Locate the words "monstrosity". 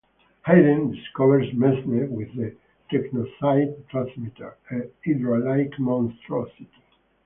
5.77-6.71